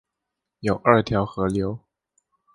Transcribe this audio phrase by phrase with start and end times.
[0.61, 1.77] 有二条河流